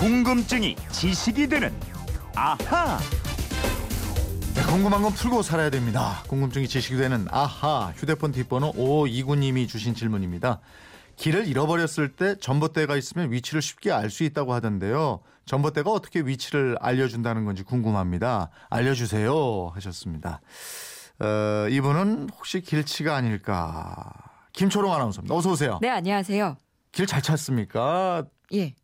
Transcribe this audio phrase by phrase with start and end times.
[0.00, 1.70] 궁금증이 지식이 되는
[2.34, 2.98] 아하.
[4.54, 6.22] 네, 궁금한 건 풀고 살아야 됩니다.
[6.26, 10.60] 궁금증이 지식이 되는 아하 휴대폰 뒷번호 5529님이 주신 질문입니다.
[11.16, 15.20] 길을 잃어버렸을 때 전봇대가 있으면 위치를 쉽게 알 수 있다고 하던데요.
[15.44, 18.48] 전봇대가 어떻게 위치를 알려준다는 건지 궁금합니다.
[18.70, 20.40] 알려주세요 하셨습니다.
[21.18, 24.10] 어, 이분은 혹시 길치가 아닐까?
[24.54, 25.34] 김초롱 아나운서입니다.
[25.34, 25.78] 어서 오세요.
[25.82, 26.56] 네, 안녕하세요.
[26.92, 28.24] 길 잘 찾습니까?
[28.54, 28.74] 예.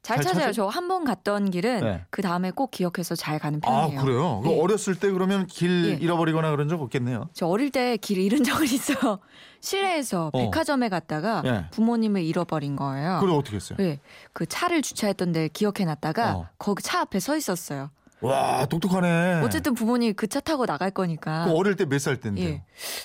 [0.00, 0.02] 예?
[0.02, 0.44] 잘, 잘 찾아요.
[0.46, 2.04] 찾아- 저한 번 갔던 길은 네.
[2.10, 4.00] 그 다음에 꼭 기억해서 잘 가는 아 편이에요.
[4.00, 4.40] 그래요?
[4.42, 4.60] 그 예.
[4.60, 6.04] 어렸을 때 그러면 길 예.
[6.04, 7.28] 잃어버리거나 그런 적 없겠네요.
[7.34, 9.18] 저 어릴 때 길 잃은 적은 있어요.
[9.60, 10.38] 실내에서 어.
[10.38, 11.64] 백화점에 갔다가 예.
[11.70, 13.18] 부모님을 잃어버린 거예요.
[13.20, 13.76] 그래 어떻게 했어요?
[13.78, 14.00] 네,
[14.32, 16.48] 그 차를 주차했던 데 기억해놨다가 어.
[16.58, 17.90] 거기 차 앞에 서 있었어요.
[18.22, 19.40] 와 똑똑하네.
[19.44, 21.44] 어쨌든 부모님이 그차 타고 나갈 거니까.
[21.46, 22.48] 그 어릴 때 몇 살 때인데요?
[22.48, 22.62] 예.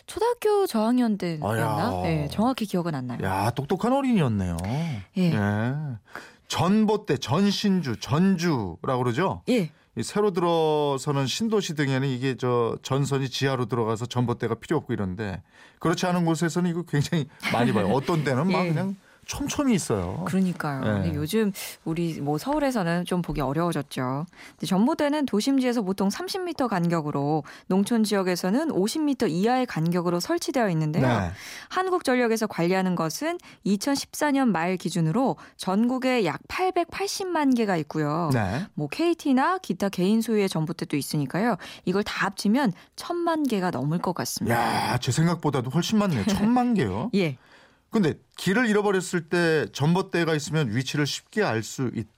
[0.07, 1.17] 초등학교 저학년.
[1.17, 2.01] 때였나?
[2.03, 3.19] 네, 정확히 기억은 안 나요.
[3.23, 4.57] 야 똑똑한 어린이였네요.
[5.17, 5.31] 예.
[6.47, 9.41] 전봇대, 전신주, 전주라고 그러죠.
[9.49, 9.71] 예.
[9.97, 15.41] 이 새로 들어서는 신도시 등에는 이게 저 전선이 지하로 들어가서 전봇대가 필요 없고 이런데
[15.79, 17.87] 그렇지 않은 곳에서는 이거 굉장히 많이 봐요.
[17.87, 18.69] 어떤 때는 막 예.
[18.69, 20.23] 그냥 촘촘히 있어요.
[20.25, 20.81] 그러니까요.
[20.85, 20.91] 예.
[21.01, 21.51] 근데 요즘
[21.83, 24.25] 우리 뭐 서울에서는 좀 보기 어려워졌죠.
[24.51, 31.07] 근데 전봇대는 도심지에서 보통 30m 간격으로 농촌 지역에서는 50m 이하의 간격으로 설치되어 있는데요.
[31.07, 31.31] 네.
[31.69, 38.29] 한국전력에서 관리하는 것은 2014년 말 기준으로 전국에 약 880만 개가 있고요.
[38.33, 38.67] 네.
[38.73, 41.57] 뭐 KT나 기타 개인 소유의 전봇대도 있으니까요.
[41.85, 44.91] 이걸 다 합치면 천만 개가 넘을 것 같습니다.
[44.93, 46.25] 야, 제 생각보다도 훨씬 많네요.
[46.25, 47.09] 천만 개요.
[47.15, 47.37] 예.
[47.95, 52.09] 근데 길을 잃어버렸을 때 전봇대가 있으면 위치를 쉽게 알 수 있다.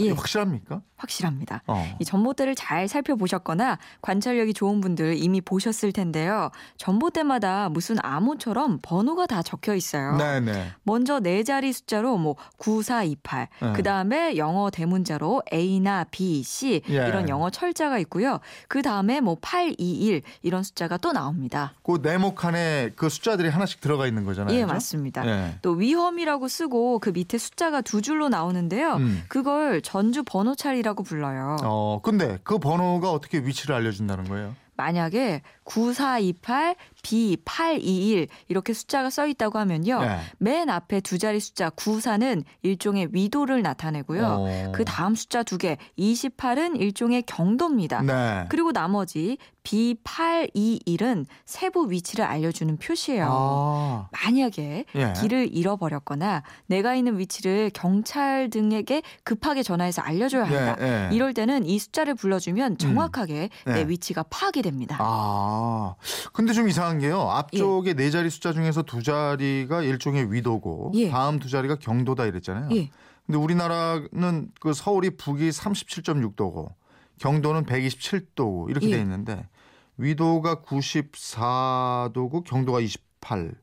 [0.00, 0.06] 예.
[0.06, 0.82] 이거 확실합니까?
[1.02, 1.62] 확실합니다.
[1.66, 1.84] 어.
[1.98, 6.50] 이 전봇대를 잘 살펴보셨거나 관찰력이 좋은 분들 이미 보셨을 텐데요.
[6.76, 10.16] 전봇대마다 무슨 암호처럼 번호가 다 적혀 있어요.
[10.16, 10.72] 네네.
[10.84, 13.72] 먼저 네 자리 숫자로 뭐 9428, 네.
[13.74, 16.94] 그 다음에 영어 대문자로 A나 B, C 예.
[16.94, 18.38] 이런 영어 철자가 있고요.
[18.68, 21.74] 그 다음에 뭐 821 이런 숫자가 또 나옵니다.
[21.82, 24.54] 그 네모 칸에 그 숫자들이 하나씩 들어가 있는 거잖아요.
[24.56, 24.72] 예, 그죠?
[24.72, 25.26] 맞습니다.
[25.26, 25.58] 예.
[25.62, 28.94] 또 위험이라고 쓰고 그 밑에 숫자가 두 줄로 나오는데요.
[28.96, 29.24] 음.
[29.28, 31.56] 그걸 전주 번호찰이라고 불러요.
[31.62, 34.54] 어, 근데 그 번호가 어떻게 위치를 알려준다는 거예요?
[34.82, 40.00] 만약에 9428 B821 이렇게 숫자가 써 있다고 하면요.
[40.00, 40.18] 네.
[40.38, 44.26] 맨 앞에 두 자리 숫자 94는 일종의 위도를 나타내고요.
[44.26, 44.72] 어.
[44.72, 48.02] 그 다음 숫자 두 개 28은 일종의 경도입니다.
[48.02, 48.46] 네.
[48.48, 53.28] 그리고 나머지 B821은 세부 위치를 알려주는 표시예요.
[53.30, 55.12] 아, 만약에 예.
[55.20, 60.76] 길을 잃어버렸거나 내가 있는 위치를 경찰 등에게 급하게 전화해서 알려줘야 한다.
[60.80, 61.14] 예, 예.
[61.14, 63.72] 이럴 때는 이 숫자를 불러주면 정확하게 네.
[63.72, 64.71] 내 위치가 파악이 됩니다.
[64.98, 65.94] 아,
[66.32, 67.20] 근데 좀 이상한 게요.
[67.20, 71.10] 앞쪽에 네 자리 숫자 중에서 두 자리가 일종의 위도고 예.
[71.10, 72.68] 다음 두 자리가 경도다 이랬잖아요.
[72.76, 72.90] 예.
[73.26, 76.72] 근데 우리나라는 그 서울이 북이 37.6도고
[77.18, 78.96] 경도는 127도고 이렇게 예.
[78.96, 79.46] 돼 있는데
[79.96, 83.54] 위도가 94도고 경도가 28.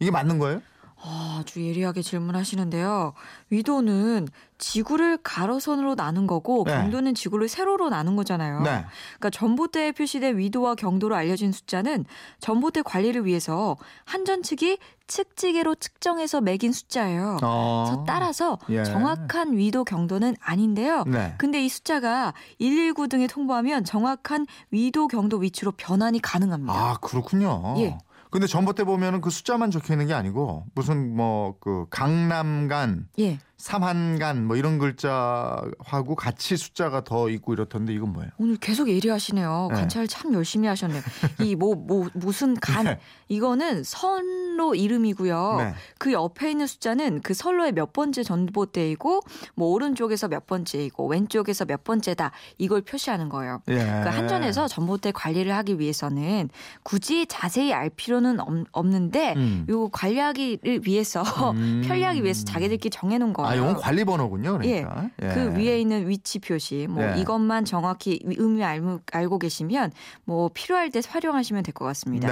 [0.00, 0.60] 이게 맞는 거예요?
[1.06, 3.12] 아, 아주 예리하게 질문하시는데요.
[3.50, 4.26] 위도는
[4.56, 6.72] 지구를 가로선으로 나눈 거고 네.
[6.72, 8.60] 경도는 지구를 세로로 나눈 거잖아요.
[8.62, 8.84] 네.
[9.18, 12.06] 그러니까 전봇대에 표시된 위도와 경도로 알려진 숫자는
[12.40, 13.76] 전봇대 관리를 위해서
[14.06, 17.38] 한전 측이 측지계로 측정해서 매긴 숫자예요.
[17.42, 17.84] 어.
[17.86, 18.84] 그래서 따라서 예.
[18.84, 21.04] 정확한 위도 경도는 아닌데요.
[21.06, 21.34] 네.
[21.36, 26.72] 근데 이 숫자가 119 등에 통보하면 정확한 위도 경도 위치로 변환이 가능합니다.
[26.72, 27.74] 아, 그렇군요.
[27.78, 27.98] 예.
[28.34, 33.38] 근데 전봇대 보면은 그 숫자만 적혀 있는 게 아니고 무슨 뭐 그 강남간, 예.
[33.68, 38.30] 삼한간 뭐 이런 글자하고 같이 숫자가 더 있고 이렇던데 이건 뭐예요?
[38.36, 39.68] 오늘 계속 예리하시네요.
[39.70, 39.74] 네.
[39.76, 41.00] 관찰 참 열심히 하셨네요.
[41.40, 42.98] 이 뭐 뭐 무슨 간 네.
[43.28, 45.56] 이거는 선로 이름이고요.
[45.58, 45.74] 네.
[45.98, 49.20] 그 옆에 있는 숫자는 그 선로의 몇 번째 전봇대이고
[49.54, 53.62] 뭐 오른쪽에서 몇 번째이고 왼쪽에서 몇 번째다 이걸 표시하는 거예요.
[53.68, 53.76] 예.
[53.76, 56.50] 그 한전에서 전봇대 관리를 하기 위해서는
[56.82, 59.66] 굳이 자세히 알 필요는 없- 없는데 음.
[59.70, 61.22] 요 관리하기를 위해서
[61.56, 61.82] 음.
[61.86, 63.53] 편리하기 위해서 자기들끼리 정해놓은 거예요.
[63.54, 64.58] 아, 이건 관리 번호군요.
[64.58, 65.08] 그러니까.
[65.22, 65.28] 예.
[65.28, 67.20] 그 위에 있는 위치 표시, 뭐 네.
[67.20, 69.92] 이것만 정확히 의미 알고, 알고 계시면
[70.24, 72.28] 뭐 필요할 때 활용하시면 될 것 같습니다.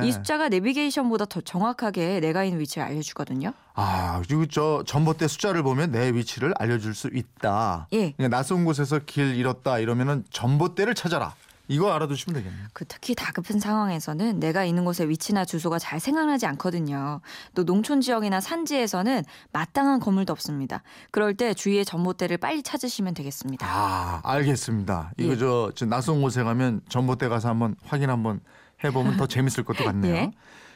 [0.00, 0.06] 네.
[0.06, 3.52] 이 숫자가 내비게이션보다 더 정확하게 내가 있는 위치를 알려주거든요.
[3.74, 7.88] 아, 그리고 저 전봇대 숫자를 보면 내 위치를 알려줄 수 있다.
[7.92, 8.12] 예.
[8.12, 11.34] 그러니까 낯선 곳에서 길 잃었다 이러면은 전봇대를 찾아라.
[11.68, 12.66] 이거 알아두시면 되겠네요.
[12.72, 17.20] 그 특히 다급한 상황에서는 내가 있는 곳의 위치나 주소가 잘 생각나지 않거든요.
[17.54, 19.22] 또 농촌 지역이나 산지에서는
[19.52, 20.82] 마땅한 건물도 없습니다.
[21.10, 23.66] 그럴 때 주위의 전봇대를 빨리 찾으시면 되겠습니다.
[23.66, 25.12] 아, 알겠습니다.
[25.18, 25.36] 이거 예.
[25.36, 28.40] 저, 저 낯선 곳에 가면 전봇대 가서 한번 확인 한번
[28.82, 30.14] 해보면 더 재밌을 것도 같네요.
[30.14, 30.30] 예.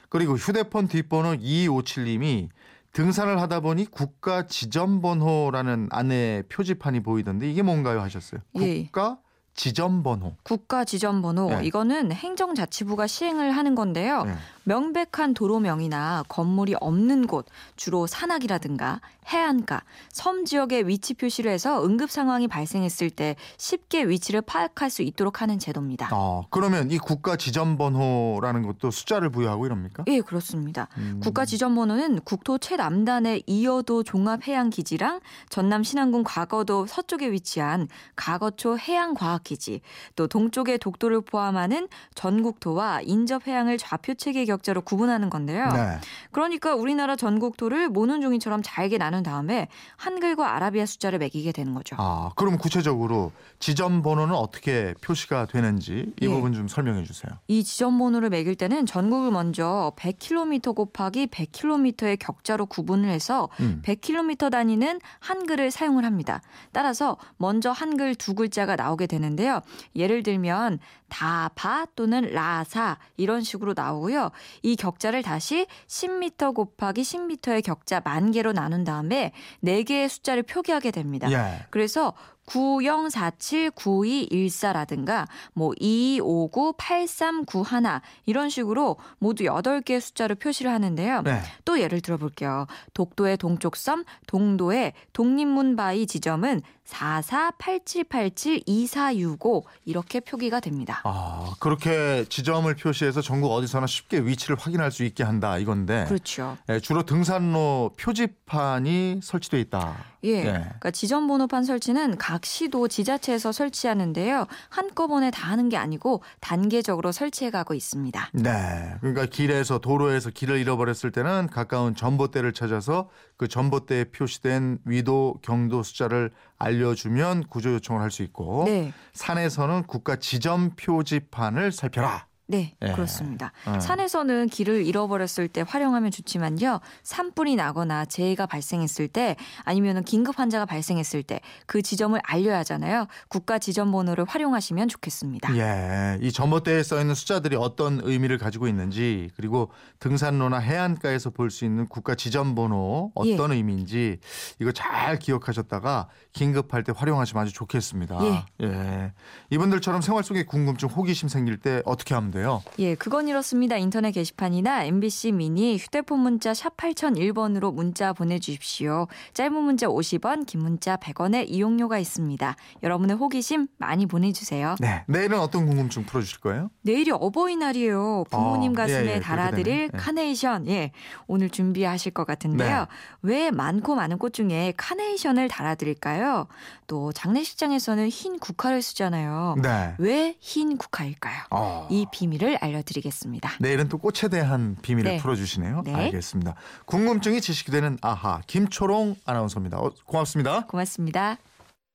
[0.08, 2.48] 그리고 휴대폰 뒷번호 2257님이
[2.92, 8.40] 등산을 하다 보니 국가 지점 번호라는 안내 표지판이 보이던데 이게 뭔가요 하셨어요?
[8.56, 8.84] 예.
[8.84, 9.18] 국가
[9.58, 10.34] 지점번호.
[10.44, 11.66] 국가 지점번호 네.
[11.66, 14.24] 이거는 행정자치부가 시행을 하는 건데요.
[14.24, 14.32] 네.
[14.68, 22.48] 명백한 도로명이나 건물이 없는 곳, 주로 산악이라든가 해안가, 섬 지역의 위치 표시를 해서 응급 상황이
[22.48, 26.10] 발생했을 때 쉽게 위치를 파악할 수 있도록 하는 제도입니다.
[26.12, 30.04] 아, 그러면 이 국가 지점 번호라는 것도 숫자를 부여하고 이럽니까?
[30.06, 30.88] 예, 그렇습니다.
[30.98, 31.20] 음.
[31.22, 39.80] 국가 지점 번호는 국토 최남단의 이어도 종합해양기지랑 전남 신안군 과거도 서쪽에 위치한 가거초 해양과학기지,
[40.14, 45.68] 또 동쪽의 독도를 포함하는 전국토와 인접해양을 좌표 체계 격 자로 구분하는 건데요.
[45.72, 45.98] 네.
[46.32, 51.96] 그러니까 우리나라 전국토를 모는 종이처럼 잘게 나눈 다음에 한글과 아라비아 숫자를 매기게 되는 거죠.
[51.98, 56.28] 아, 그럼 구체적으로 지점 번호는 어떻게 표시가 되는지 이 예.
[56.28, 57.32] 부분 좀 설명해 주세요.
[57.48, 63.82] 이 지점 번호를 매길 때는 전국을 먼저 100km 곱하기 100km의 격자로 구분을 해서 음.
[63.84, 66.40] 100km 단위는 한글을 사용을 합니다.
[66.72, 69.60] 따라서 먼저 한글 두 글자가 나오게 되는데요.
[69.96, 70.78] 예를 들면
[71.08, 74.30] 다바 또는 라사 이런 식으로 나오고요.
[74.62, 80.90] 이 격자를 다시 10m 곱하기 10m의 격자 만 개로 나눈 다음에 네 개의 숫자를 표기하게
[80.90, 81.30] 됩니다.
[81.30, 81.66] 예.
[81.70, 82.14] 그래서
[82.48, 91.22] 90479214라든가 뭐22598391 이런 식으로 모두 8개의 숫자로 표시를 하는데요.
[91.22, 91.42] 네.
[91.64, 92.66] 또 예를 들어 볼게요.
[92.94, 101.02] 독도의 동쪽 섬 동도의 독립문 바위 지점은 4487872465 이렇게 표기가 됩니다.
[101.04, 106.06] 아, 그렇게 지점을 표시해서 전국 어디서나 쉽게 위치를 확인할 수 있게 한다 이건데.
[106.06, 106.56] 그렇죠.
[106.70, 109.98] 예, 주로 등산로 표지판이 설치돼 있다.
[110.24, 110.30] 예.
[110.30, 110.42] 예.
[110.42, 114.46] 그러니까 지점 번호판 설치는 각 시도 지자체에서 설치하는데요.
[114.68, 118.30] 한꺼번에 다 하는 게 아니고 단계적으로 설치해 가고 있습니다.
[118.34, 118.94] 네.
[119.00, 126.30] 그러니까 길에서 도로에서 길을 잃어버렸을 때는 가까운 전봇대를 찾아서 그 전봇대에 표시된 위도 경도 숫자를
[126.58, 128.92] 알려주면 구조 요청을 할 수 있고 네.
[129.12, 132.27] 산에서는 국가 지점 표지판을 살펴라.
[132.50, 132.92] 네, 예.
[132.92, 133.52] 그렇습니다.
[133.66, 133.78] 음.
[133.78, 136.80] 산에서는 길을 잃어버렸을 때 활용하면 좋지만요.
[137.02, 143.06] 산불이 나거나 재해가 발생했을 때 아니면 긴급 환자가 발생했을 때 그 지점을 알려야 하잖아요.
[143.28, 145.54] 국가 지점 번호를 활용하시면 좋겠습니다.
[145.58, 149.70] 예, 이 전봇대에 써 있는 숫자들이 어떤 의미를 가지고 있는지 그리고
[150.00, 154.18] 등산로나 해안가에서 볼 수 있는 국가 지점 번호 어떤 의미인지
[154.60, 158.18] 이거 잘 기억하셨다가 긴급할 때 활용하시면 아주 좋겠습니다.
[158.24, 158.44] 예.
[158.64, 159.12] 예.
[159.50, 162.37] 이분들처럼 생활 속에 궁금증, 호기심 생길 때 어떻게 하면 돼요?
[162.78, 163.76] 예, 그건 이렇습니다.
[163.76, 169.06] 인터넷 게시판이나 MBC 미니 휴대폰 문자 샵 8001번으로 문자 보내주십시오.
[169.34, 172.56] 짧은 문자 50원, 긴 문자 100원의 이용료가 있습니다.
[172.82, 174.76] 여러분의 호기심 많이 보내주세요.
[174.80, 175.04] 네.
[175.08, 176.70] 내일은 어떤 궁금증 풀어주실 거예요?
[176.82, 178.24] 내일이 어버이날이에요.
[178.30, 179.90] 부모님 어, 가슴에 예, 예, 달아드릴.
[179.90, 180.68] 카네이션.
[180.68, 180.92] 예.
[181.26, 182.80] 오늘 준비하실 것 같은데요.
[182.80, 182.86] 네.
[183.22, 186.46] 왜 많고 많은 꽃 중에 카네이션을 달아드릴까요?
[186.86, 189.56] 또 장례식장에서는 흰 국화를 쓰잖아요.
[189.62, 189.94] 네.
[189.98, 191.42] 왜 흰 국화일까요?
[191.50, 191.86] 어.
[191.90, 193.50] 이 비 밀을 알려드리겠습니다.
[193.60, 195.18] 내일은 또 꽃에 대한 비밀을 네.
[195.18, 195.82] 풀어주시네요.
[195.84, 195.94] 네.
[195.94, 196.54] 알겠습니다.
[196.86, 199.78] 궁금증이 지식이 되는 아하 김초롱 아나운서입니다.
[199.78, 200.66] 어, 고맙습니다.
[200.66, 201.38] 고맙습니다.